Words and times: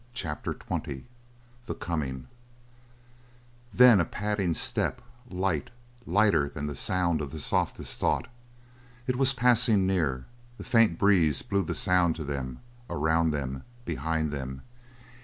CHAPTER 0.15 0.55
XX 0.55 1.03
THE 1.67 1.75
COMING 1.75 2.27
Then 3.71 3.99
a 3.99 4.03
padding 4.05 4.55
step, 4.55 4.99
light, 5.29 5.69
lighter 6.07 6.49
than 6.49 6.65
the 6.65 6.75
sound 6.75 7.21
of 7.21 7.29
the 7.29 7.37
softest 7.37 7.99
thought. 7.99 8.27
It 9.05 9.15
was 9.15 9.33
passing 9.33 9.85
near; 9.85 10.25
the 10.57 10.63
faint 10.63 10.97
breeze 10.97 11.43
blew 11.43 11.61
the 11.63 11.75
sound 11.75 12.15
to 12.15 12.23
them, 12.23 12.61
around 12.89 13.29
them, 13.29 13.61
behind 13.85 14.31
them. 14.31 14.63